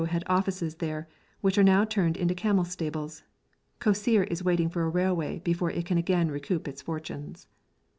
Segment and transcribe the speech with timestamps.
[0.09, 1.07] had offices there,
[1.41, 3.21] which are now turned into camel stables.
[3.79, 7.47] Kosseir is waiting for a railway before it can again recoup its fortunes.